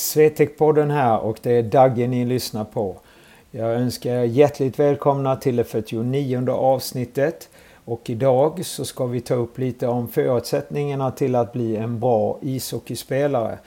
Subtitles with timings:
[0.00, 2.96] Swetec-podden här och det är Dagge ni lyssnar på.
[3.50, 7.48] Jag önskar er hjärtligt välkomna till det 49 avsnittet.
[7.84, 12.38] Och idag så ska vi ta upp lite om förutsättningarna till att bli en bra
[12.42, 13.58] ishockeyspelare.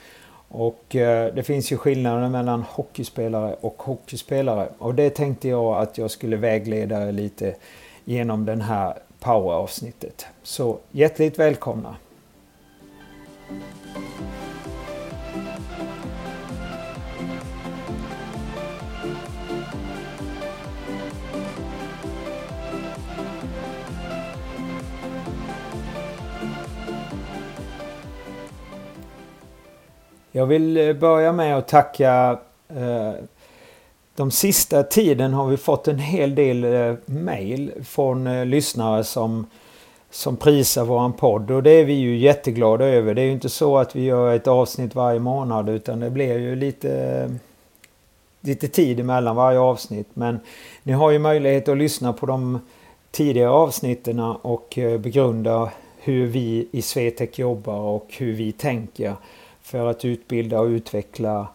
[0.48, 4.68] Och eh, det finns ju skillnader mellan hockeyspelare och hockeyspelare.
[4.78, 7.54] Och det tänkte jag att jag skulle vägleda er lite
[8.04, 10.26] genom den här poweravsnittet.
[10.42, 11.96] Så hjärtligt välkomna!
[30.36, 32.38] Jag vill eh, börja med att tacka
[32.68, 33.12] eh,
[34.16, 39.46] de sista tiden har vi fått en hel del eh, mail från eh, lyssnare som,
[40.10, 43.14] som prisar våran podd och det är vi ju jätteglada över.
[43.14, 46.38] Det är ju inte så att vi gör ett avsnitt varje månad utan det blir
[46.38, 47.30] ju lite,
[48.40, 50.08] lite tid emellan varje avsnitt.
[50.14, 50.40] Men
[50.82, 52.60] ni har ju möjlighet att lyssna på de
[53.10, 59.14] tidigare avsnitten och eh, begrunda hur vi i Swetec jobbar och hur vi tänker
[59.64, 61.48] för att utbilda och utveckla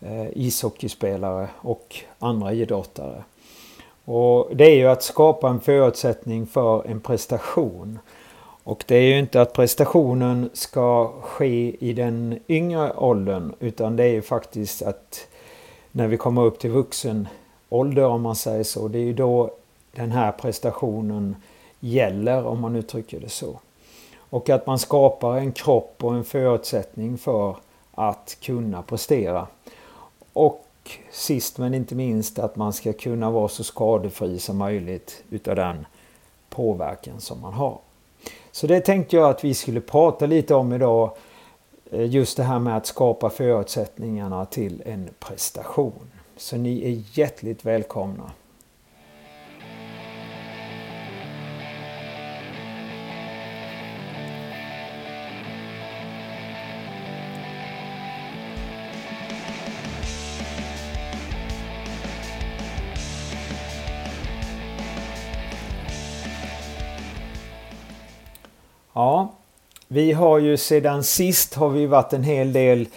[0.00, 3.24] eh, ishockeyspelare och andra idrottare.
[4.04, 7.98] Och det är ju att skapa en förutsättning för en prestation.
[8.64, 14.04] Och det är ju inte att prestationen ska ske i den yngre åldern utan det
[14.04, 15.28] är ju faktiskt att
[15.92, 17.28] när vi kommer upp till vuxen
[17.68, 18.88] ålder om man säger så.
[18.88, 19.50] Det är ju då
[19.92, 21.36] den här prestationen
[21.80, 23.60] gäller om man uttrycker det så.
[24.32, 27.56] Och att man skapar en kropp och en förutsättning för
[27.94, 29.46] att kunna prestera.
[30.32, 30.66] Och
[31.10, 35.86] sist men inte minst att man ska kunna vara så skadefri som möjligt utav den
[36.48, 37.78] påverkan som man har.
[38.52, 41.16] Så det tänkte jag att vi skulle prata lite om idag.
[41.90, 46.10] Eh, just det här med att skapa förutsättningarna till en prestation.
[46.36, 48.30] Så ni är hjärtligt välkomna.
[68.92, 69.28] Ja,
[69.88, 72.88] vi har ju sedan sist har vi varit en hel del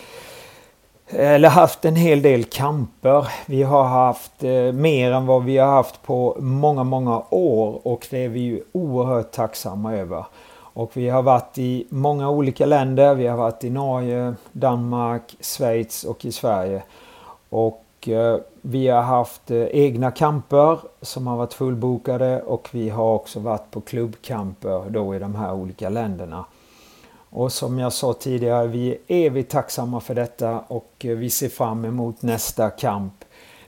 [1.09, 3.27] eller haft en hel del kamper.
[3.45, 8.07] Vi har haft eh, mer än vad vi har haft på många, många år och
[8.09, 10.25] det är vi ju oerhört tacksamma över.
[10.57, 13.15] Och vi har varit i många olika länder.
[13.15, 16.83] Vi har varit i Norge, Danmark, Schweiz och i Sverige.
[17.49, 18.37] Och Eh,
[18.67, 23.71] vi har haft eh, egna kamper som har varit fullbokade och vi har också varit
[23.71, 26.45] på klubbkamper då i de här olika länderna.
[27.29, 31.49] Och som jag sa tidigare, vi är evigt tacksamma för detta och eh, vi ser
[31.49, 33.13] fram emot nästa kamp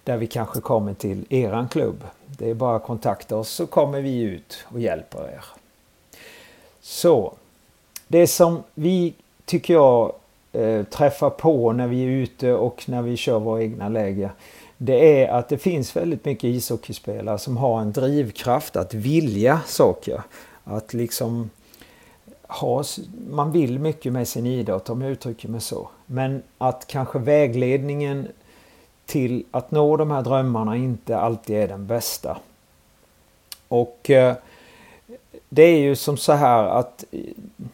[0.03, 2.03] där vi kanske kommer till eran klubb.
[2.25, 5.45] Det är bara att kontakta oss så kommer vi ut och hjälper er.
[6.81, 7.33] Så,
[8.07, 9.13] det som vi
[9.45, 10.13] tycker jag
[10.51, 14.31] eh, träffar på när vi är ute och när vi kör våra egna läger.
[14.77, 20.21] Det är att det finns väldigt mycket ishockeyspelare som har en drivkraft att vilja saker.
[20.63, 21.49] Att liksom
[22.47, 22.83] ha,
[23.29, 25.89] man vill mycket med sin idrott om jag uttrycker mig så.
[26.05, 28.27] Men att kanske vägledningen
[29.05, 32.37] till att nå de här drömmarna inte alltid är den bästa.
[33.67, 34.35] Och eh,
[35.49, 37.03] det är ju som så här att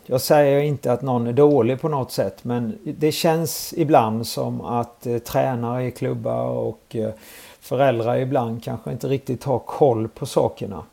[0.06, 4.62] jag säger inte att någon är dålig på något sätt men det känns ibland som
[4.62, 7.12] att eh, tränare i klubbar och eh,
[7.60, 10.84] föräldrar ibland kanske inte riktigt har koll på sakerna.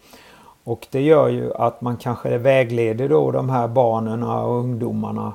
[0.65, 5.33] Och det gör ju att man kanske vägleder då de här barnen och ungdomarna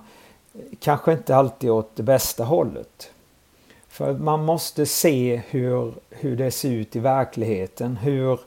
[0.54, 3.12] eh, kanske inte alltid åt det bästa hållet.
[3.90, 7.98] För man måste se hur, hur det ser ut i verkligheten.
[7.98, 8.40] Hur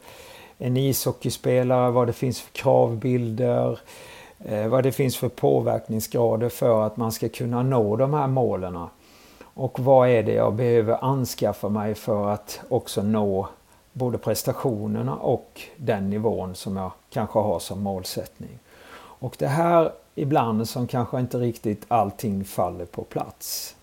[0.58, 3.78] en ishockeyspelare, vad det finns för kravbilder,
[4.44, 8.78] eh, vad det finns för påverkningsgrader för att man ska kunna nå de här målen.
[9.40, 13.48] Och vad är det jag behöver anskaffa mig för att också nå
[13.92, 18.58] både prestationerna och den nivån som jag kanske har som målsättning.
[19.20, 23.76] Och det här ibland som kanske inte riktigt allting faller på plats.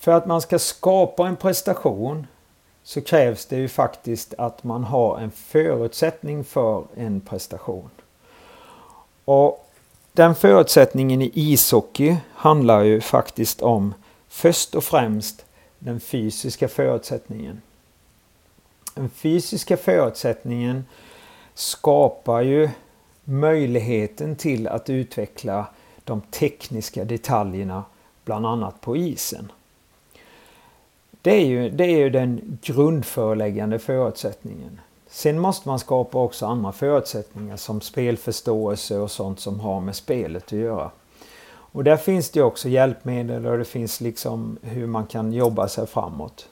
[0.00, 2.26] För att man ska skapa en prestation
[2.82, 7.90] så krävs det ju faktiskt att man har en förutsättning för en prestation.
[9.24, 9.70] Och
[10.12, 13.94] den förutsättningen i ishockey handlar ju faktiskt om
[14.28, 15.44] först och främst
[15.78, 17.62] den fysiska förutsättningen.
[18.94, 20.84] den fysiska förutsättningen
[21.54, 22.68] skapar ju
[23.24, 25.66] möjligheten till att utveckla
[26.04, 27.84] de tekniska detaljerna
[28.24, 29.52] bland annat på isen.
[31.22, 34.80] Det är ju, det är ju den grundföreläggande förutsättningen.
[35.08, 40.44] Sen måste man skapa också andra förutsättningar som spelförståelse och sånt som har med spelet
[40.44, 40.90] att göra.
[41.72, 45.86] Och där finns det också hjälpmedel och det finns liksom hur man kan jobba sig
[45.86, 46.48] framåt.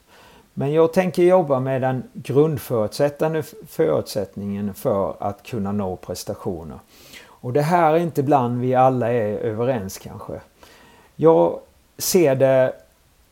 [0.55, 6.79] Men jag tänker jobba med den grundförutsättande förutsättningen för att kunna nå prestationer.
[7.27, 10.41] Och det här är inte bland vi alla är överens kanske.
[11.17, 11.59] Jag
[11.99, 12.75] ser det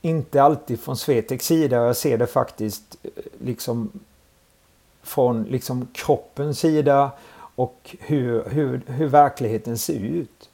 [0.07, 3.91] inte alltid från Svetex sida, jag ser det faktiskt eh, liksom
[5.03, 10.51] från liksom kroppens sida och hur, hur, hur verkligheten ser ut.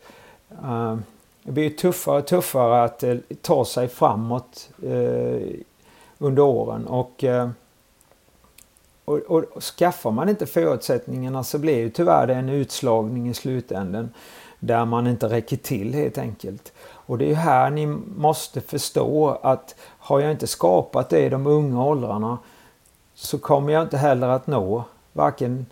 [0.64, 0.96] Uh,
[1.43, 5.50] det blir tuffare och tuffare att uh, ta sig framåt uh,
[6.19, 6.87] under åren.
[6.87, 7.25] Och,
[9.05, 13.34] och, och, och skaffar man inte förutsättningarna så blir ju tyvärr det en utslagning i
[13.34, 14.10] slutänden
[14.64, 16.73] där man inte räcker till helt enkelt.
[16.82, 17.87] Och det är här ni
[18.17, 22.38] måste förstå att har jag inte skapat det i de unga åldrarna
[23.14, 25.67] så kommer jag inte heller att nå varken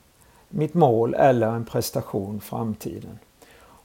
[0.48, 3.18] mitt mål eller en prestation i framtiden.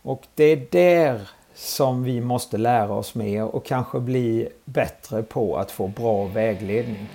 [0.01, 5.57] Och det är där som vi måste lära oss mer och kanske bli bättre på
[5.57, 7.09] att få bra vägledning.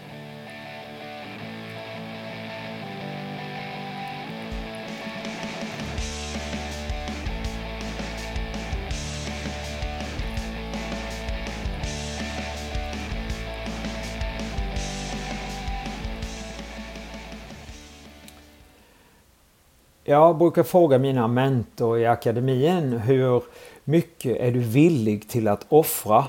[20.10, 23.42] Jag brukar fråga mina mentor i akademin hur
[23.84, 26.24] mycket är du villig till att offra?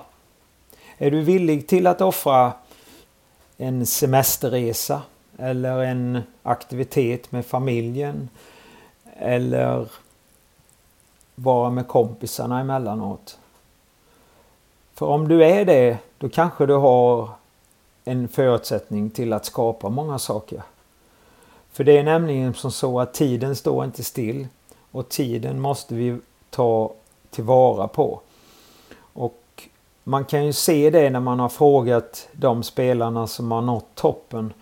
[0.98, 2.54] Är du villig till att offra
[3.58, 5.02] en semesterresa
[5.38, 8.30] eller en aktivitet med familjen
[9.18, 9.88] eller
[11.36, 13.40] vara med kompisarna emellanåt?
[14.94, 17.30] För om du är det, då kanske du har
[18.04, 20.62] en förutsättning till att skapa många saker.
[21.72, 24.48] För det är nämligen som så att tiden står inte still
[24.92, 26.18] och tiden måste vi
[26.50, 26.92] ta
[27.30, 28.22] tillvara på.
[29.14, 29.68] Och
[30.04, 34.54] man kan ju se det när man har frågat de spelarna som har nått toppen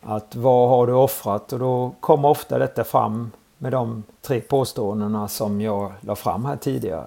[0.00, 1.52] att vad har du offrat?
[1.52, 6.56] Och då kommer ofta detta fram med de tre påståendena som jag la fram här
[6.56, 7.06] tidigare.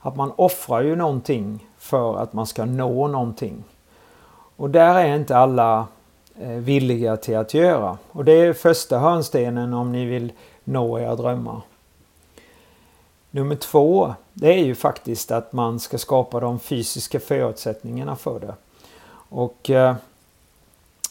[0.00, 3.64] Att man offrar ju någonting för att man ska nå någonting.
[4.56, 5.86] Och där är inte alla
[6.40, 7.98] Eh, villiga till att göra.
[8.12, 10.32] Och det är första hörnstenen om ni vill
[10.64, 11.60] nå era drömmar.
[13.30, 18.54] Nummer två, det är ju faktiskt att man ska skapa de fysiska förutsättningarna för det.
[19.28, 19.94] Och eh,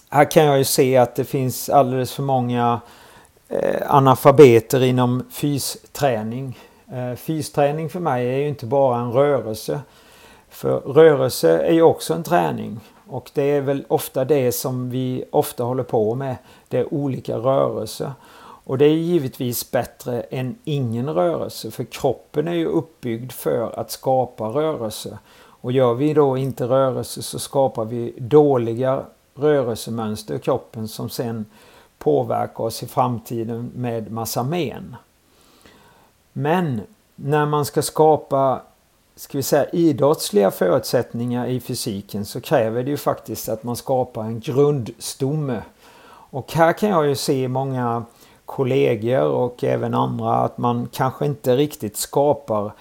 [0.10, 2.82] här kan jag ju se att det finns alldeles för många
[3.50, 6.60] eh, analfabeter inom fysträning.
[6.94, 9.80] Eh, fysträning för mig är ju inte bara en rörelse.
[10.50, 12.80] För rörelse är ju också en träning.
[13.08, 16.38] Och det är väl ofta det som vi ofta håller på med.
[16.68, 18.12] Det är olika rörelser.
[18.66, 23.92] Och det är givetvis bättre än ingen rörelse för kroppen är ju uppbyggd för att
[23.92, 25.20] skapa rörelse.
[25.36, 29.04] Och gör vi då inte rörelse så skapar vi dåliga
[29.36, 31.46] rörelsemönster i kroppen som sen
[31.98, 34.96] påverkar oss i framtiden med massa men.
[36.34, 36.82] Men
[37.16, 38.62] när man ska skapa
[39.16, 44.24] ska vi säga, idrottsliga förutsättningar i fysiken så kräver det ju faktiskt att man skapar
[44.24, 45.62] en grundstomme.
[46.08, 48.06] Och här kan jag ju se många
[48.46, 52.72] kollegor och även andra att man kanske inte riktigt skapar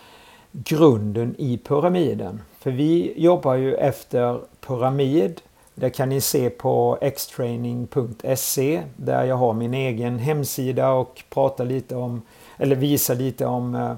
[0.53, 2.43] grunden i pyramiden.
[2.59, 5.41] För vi jobbar ju efter pyramid.
[5.75, 11.97] Det kan ni se på xtraining.se där jag har min egen hemsida och pratar lite
[11.97, 12.23] om,
[12.57, 13.95] eller visar lite om eh,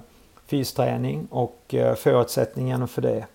[0.46, 3.26] fysträning och eh, förutsättningarna för det.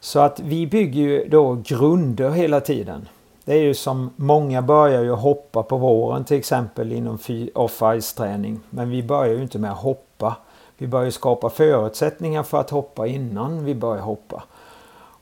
[0.00, 3.08] Så att vi bygger ju då grunder hela tiden.
[3.44, 7.18] Det är ju som många börjar ju hoppa på våren till exempel inom
[7.54, 8.60] off-ice träning.
[8.70, 10.36] Men vi börjar ju inte med att hoppa.
[10.78, 14.42] Vi börjar skapa förutsättningar för att hoppa innan vi börjar hoppa.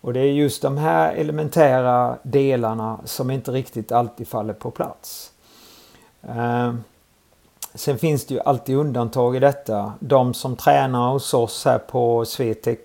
[0.01, 5.33] Och det är just de här elementära delarna som inte riktigt alltid faller på plats.
[6.23, 6.85] Ehm,
[7.79, 9.93] Sen finns det ju alltid undantag i detta.
[10.01, 12.79] De som tränar hos oss här på Swetec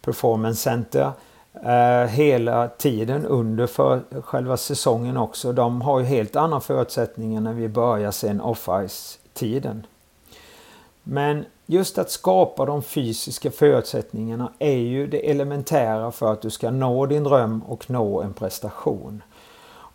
[0.00, 1.12] Performance Center
[1.64, 5.52] eh, hela tiden under för själva säsongen också.
[5.52, 9.86] De har ju helt andra förutsättningar när vi börjar sen off-ice-tiden.
[11.02, 16.70] Men just att skapa de fysiska förutsättningarna är ju det elementära för att du ska
[16.70, 19.22] nå din dröm och nå en prestation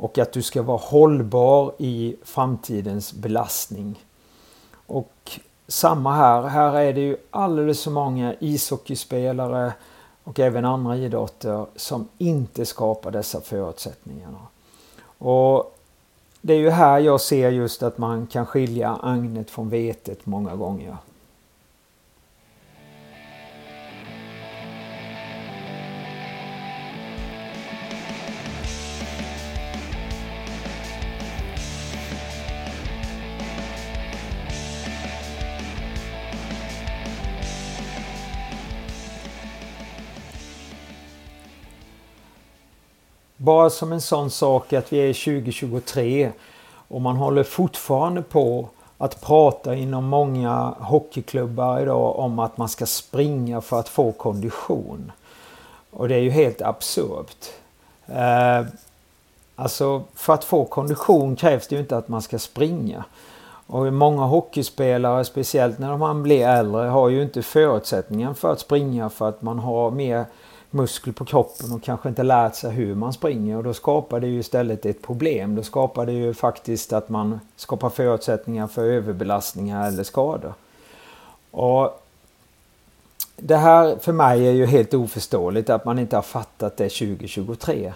[0.02, 4.06] och att du ska vara hållbar i framtidens belastning.
[4.86, 9.74] Och samma här, här är det ju alldeles för många ishockeyspelare
[10.24, 14.30] och även andra idrotter som inte skapar dessa förutsättningar.
[15.18, 15.78] Och
[16.42, 20.56] det är ju här jag ser just att man kan skilja agnet från vetet många
[20.56, 20.98] gånger.
[43.52, 46.32] Bara som en sån sak att vi är 2023
[46.88, 52.86] och man håller fortfarande på att prata inom många hockeyklubbar idag om att man ska
[52.86, 55.12] springa för att få kondition.
[55.92, 57.46] Och det är ju helt absurt.
[58.08, 58.66] Eh,
[59.56, 63.04] alltså för att få kondition krävs det ju inte att man ska springa.
[63.68, 69.10] Och många hockeyspelare, speciellt när man blir äldre, har ju inte förutsättningen för att springa
[69.10, 70.26] för att man har mer
[70.72, 74.28] muskler på kroppen och kanske inte lärt sig hur man springer och då skapar det
[74.28, 75.56] ju istället ett problem.
[75.56, 80.54] Då skapar det ju faktiskt att man skapar förutsättningar för överbelastningar eller skador.
[81.52, 82.02] Och
[83.36, 87.94] det här för mig är ju helt oförståeligt att man inte har fattat det 2023.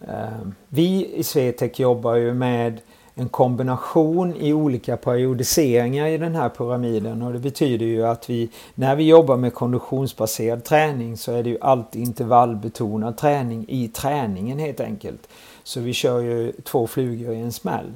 [0.00, 2.80] Eh, vi i Swetec jobbar ju med
[3.18, 8.48] en kombination i olika periodiseringar i den här pyramiden och det betyder ju att vi
[8.74, 14.58] när vi jobbar med konditionsbaserad träning så är det ju alltid intervallbetonad träning i träningen
[14.58, 15.28] helt enkelt.
[15.62, 17.92] Så vi kör ju två flugor i en smäll.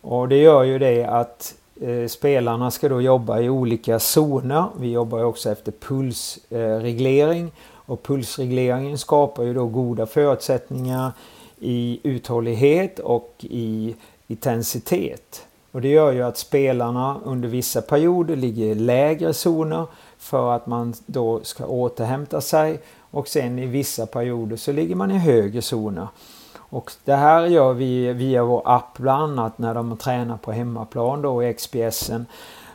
[0.00, 4.64] Och det gör ju det att eh, spelarna ska då jobba i olika zoner.
[4.78, 11.12] Vi jobbar ju också efter pulsreglering och pulsregleringen skapar ju då goda förutsättningar
[11.58, 13.94] i uthållighet och i
[14.26, 15.46] intensitet.
[15.72, 19.86] Och det gör ju att spelarna under vissa perioder ligger i lägre zoner
[20.18, 25.10] för att man då ska återhämta sig och sen i vissa perioder så ligger man
[25.10, 26.08] i högre zoner.
[26.56, 31.22] Och det här gör vi via vår app bland annat när de tränar på hemmaplan
[31.22, 32.26] då i XPSen.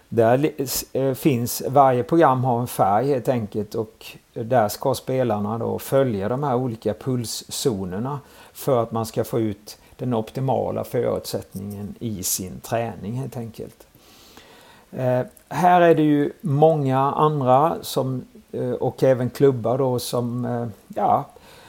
[0.09, 0.51] Där
[0.93, 6.29] eh, finns, varje program har en färg helt enkelt och där ska spelarna då följa
[6.29, 8.19] de här olika pulszonerna
[8.53, 13.87] för att man ska få ut den optimala förutsättningen i sin träning helt enkelt.
[14.91, 20.67] Eh, här är det ju många andra som, eh, och även klubbar då som, eh,
[20.87, 21.25] ja,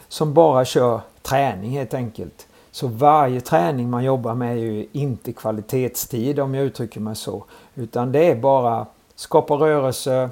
[0.08, 2.46] som bara kör träning helt enkelt.
[2.70, 7.44] Så varje träning man jobbar med är ju inte kvalitetstid om jag uttrycker mig så.
[7.74, 10.30] Utan det är bara skapa rörelse,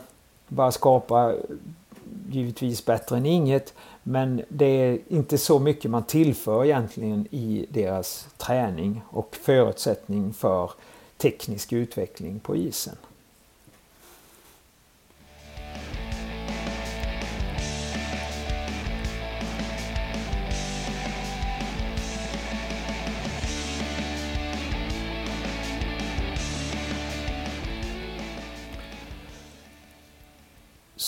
[0.48, 1.34] bara skapa
[2.30, 3.74] givetvis bättre än inget.
[4.02, 10.70] Men det är inte så mycket man tillför egentligen i deras träning och förutsättning för
[11.16, 12.96] teknisk utveckling på isen.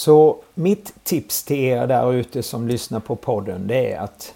[0.01, 4.35] Så mitt tips till er där ute som lyssnar på podden det är att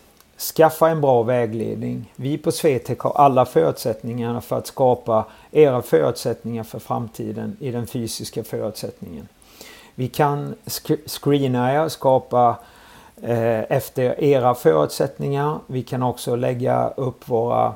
[0.56, 2.12] skaffa en bra vägledning.
[2.16, 7.87] Vi på Swetec har alla förutsättningarna för att skapa era förutsättningar för framtiden i den
[7.87, 9.28] fysiska förutsättningen.
[9.94, 10.54] Vi kan
[11.06, 12.56] screena er, skapa
[13.23, 15.59] eh, efter era förutsättningar.
[15.66, 17.75] Vi kan också lägga upp våra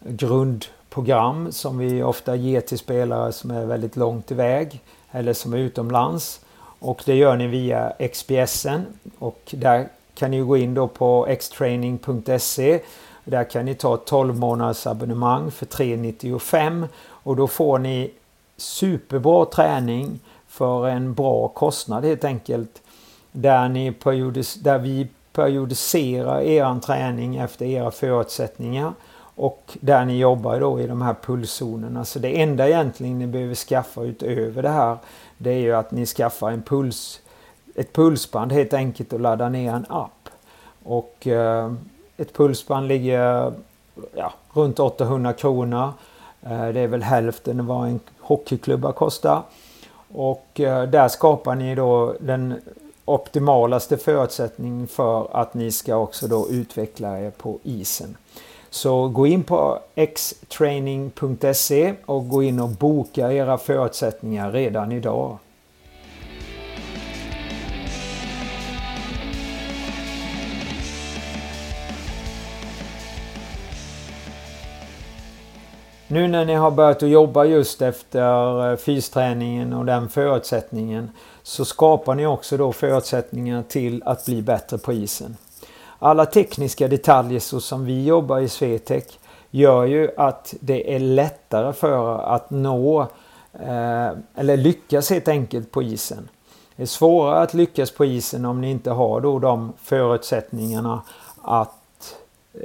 [0.00, 5.58] grundprogram som vi ofta ger till spelare som är väldigt långt iväg eller som är
[5.58, 6.40] utomlands.
[6.78, 8.86] Och det gör ni via XPSen
[9.18, 12.80] och där kan ni gå in då på xtraining.se.
[13.24, 18.10] Där kan ni ta 12 månaders abonnemang för 395 och då får ni
[18.56, 22.82] superbra träning för en bra kostnad helt enkelt.
[23.32, 28.92] Där, ni periodis där vi periodiserar er träning efter era förutsättningar
[29.36, 32.04] och där ni jobbar då i de här pulszonerna.
[32.04, 34.96] Så det enda egentligen ni behöver skaffa utöver det här
[35.38, 37.20] det är ju att ni skaffar en puls,
[37.74, 40.28] ett pulsband helt enkelt och laddar ner en app.
[40.82, 41.72] Och eh,
[42.16, 43.52] ett pulsband ligger
[44.14, 45.92] ja, runt 800 kronor.
[46.42, 49.42] Eh, det är väl hälften vad en hockeyklubba kostar.
[50.14, 52.60] Och eh, där skapar ni då den
[53.04, 58.16] optimalaste förutsättningen för att ni ska också då utveckla er på isen.
[58.76, 59.78] Så gå in på
[60.14, 65.38] xtraining.se och gå in och boka era förutsättningar redan idag.
[76.08, 81.10] Nu när ni har börjat att jobba just efter eh, fysträningen och den förutsättningen
[81.42, 85.36] så skapar ni också då förutsättningar till att bli bättre på isen.
[85.98, 89.18] Alla tekniska detaljer så som vi jobbar i Swetec
[89.50, 93.00] gör ju att det är lättare för att nå
[93.52, 96.28] eh, eller lyckas helt enkelt på isen.
[96.76, 101.02] Det är svårare att lyckas på isen om ni inte har då de förutsättningarna
[101.42, 102.16] att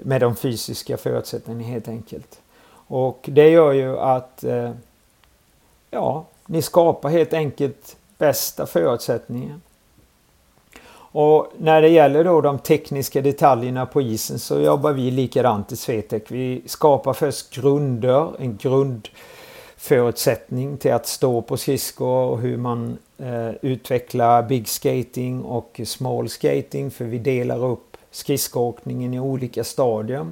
[0.02, 2.40] med de fysiska förutsättningarna helt enkelt.
[2.88, 4.72] Och det gör ju att eh,
[5.92, 9.62] ja, ni skapar helt enkelt bästa förutsättningen.
[11.12, 15.76] Och när det gäller då de tekniska detaljerna på isen så jobbar vi likadant i
[15.76, 16.24] Swetec.
[16.28, 23.50] Vi skapar först grunder, en grundförutsättning till att stå på skridskor och hur man eh,
[23.62, 30.28] utvecklar big skating och small skating för vi delar upp skridskoåkningen i olika stadier.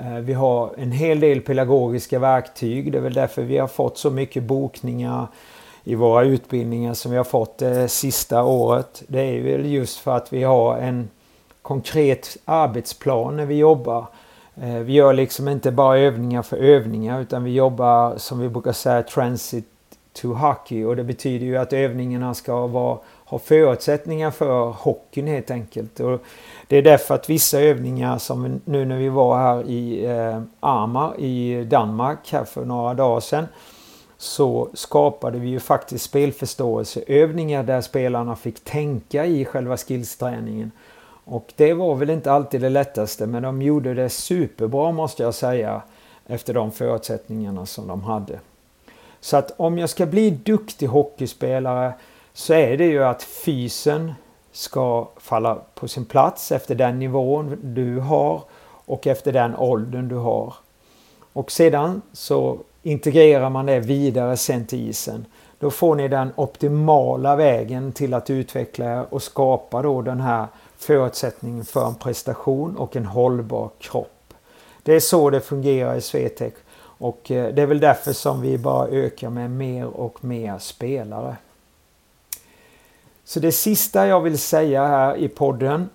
[0.00, 2.92] Eh, vi har en hel del pedagogiska verktyg.
[2.92, 5.26] Det är väl därför vi har fått så mycket bokningar
[5.84, 9.02] i våra utbildningar som vi har fått det sista året.
[9.06, 11.08] Det är väl just för att vi har en
[11.62, 14.06] konkret arbetsplan när vi jobbar.
[14.54, 18.72] Eh, vi gör liksom inte bara övningar för övningar utan vi jobbar som vi brukar
[18.72, 19.66] säga transit
[20.12, 25.50] to hockey och det betyder ju att övningarna ska vara, ha förutsättningar för hockeyn helt
[25.50, 26.00] enkelt.
[26.00, 26.22] Och
[26.68, 31.20] det är därför att vissa övningar som nu när vi var här i eh, Armar
[31.20, 33.46] i Danmark här för några dagar sedan
[34.22, 40.70] så skapade vi ju faktiskt spelförståelseövningar där spelarna fick tänka i själva skillsträningen.
[41.24, 45.34] Och det var väl inte alltid det lättaste men de gjorde det superbra måste jag
[45.34, 45.82] säga
[46.26, 48.40] efter de förutsättningarna som de hade.
[49.20, 51.92] Så att om jag ska bli duktig hockeyspelare
[52.32, 54.12] så är det ju att fysen
[54.52, 58.42] ska falla på sin plats efter den nivån du har
[58.86, 60.54] och efter den åldern du har.
[61.32, 65.26] Och sedan så integrerar man det vidare sen till isen.
[65.58, 71.64] Då får ni den optimala vägen till att utveckla och skapa då den här förutsättningen
[71.64, 74.34] för en prestation och en hållbar kropp.
[74.82, 76.54] Det är så det fungerar i Swetec
[77.02, 81.36] och eh, det är väl därför som vi bara ökar med mer och mer spelare.
[83.24, 85.88] Så det sista jag vill säga här i podden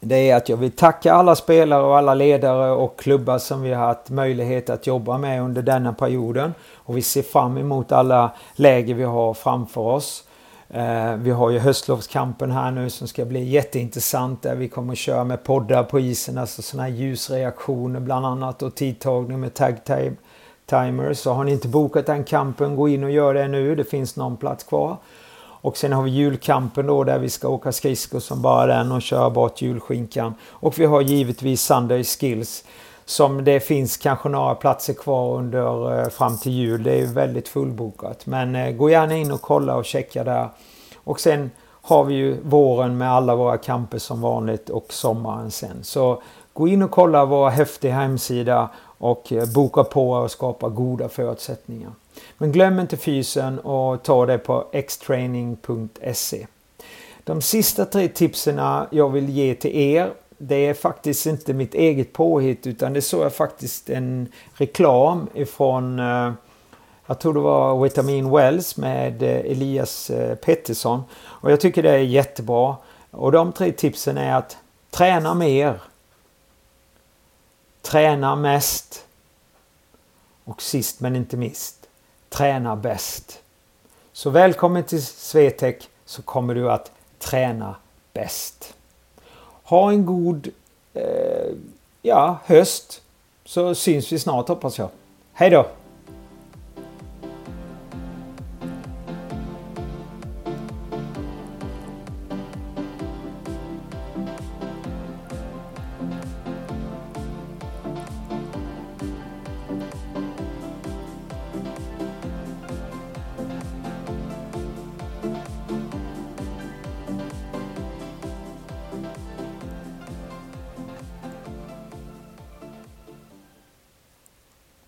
[0.00, 3.72] det är att jag vill tacka alla spelare och alla ledare och klubbar som vi
[3.72, 6.54] har haft möjlighet att jobba med under denna perioden.
[6.74, 10.24] Och vi ser fram emot alla läger vi har framför oss.
[10.68, 14.98] Eh, vi har ju höstlovskampen här nu som ska bli jätteintressant där vi kommer att
[14.98, 19.84] köra med poddar på isen, alltså sådana här ljusreaktioner bland annat och tidtagning med tag
[19.84, 20.16] time
[20.70, 21.18] timers.
[21.18, 23.74] Så har ni inte bokat den kampen, gå in och gör det nu.
[23.74, 24.96] Det finns någon plats kvar.
[25.62, 29.02] Och sen har vi julkampen då där vi ska åka skridskor som bara den och
[29.02, 30.34] köra bort julskinkan.
[30.50, 32.64] Och vi har givetvis Sunday Skills
[33.04, 36.82] som det finns kanske några platser kvar under eh, fram till jul.
[36.82, 38.26] Det är väldigt fullbokat.
[38.26, 40.48] Men eh, gå gärna in och kolla och checka där.
[41.04, 41.50] Och sen
[41.82, 45.84] har vi ju våren med alla våra kamper som vanligt och sommaren sen.
[45.84, 48.68] Så gå in och kolla vår häftiga hemsida
[49.00, 51.92] och eh, boka på och skapa goda förutsättningar.
[52.38, 56.46] Men glöm inte fysen och ta det på xtraining.se.
[57.24, 58.60] De sista tre tipsen
[58.90, 63.24] jag vill ge till er det är faktiskt inte mitt eget påhitt utan det såg
[63.24, 66.32] jag faktiskt en reklam ifrån eh,
[67.06, 70.10] jag tror det var Vitamin Wells med eh, Elias
[70.44, 71.02] Pettersson.
[71.20, 72.76] Och jag tycker det är jättebra.
[73.10, 74.56] Och de tre tipsen är att
[74.90, 75.80] träna mer
[77.82, 79.06] Träna mest.
[80.44, 81.88] Och sist men inte minst,
[82.28, 83.42] träna bäst.
[84.12, 87.76] Så välkommen till Svetek så kommer du att träna
[88.12, 88.74] bäst.
[89.62, 90.48] Ha en god
[90.94, 91.52] eh,
[92.02, 93.02] ja, höst
[93.44, 94.88] så syns vi snart hoppas jag.
[95.32, 95.66] Hej då!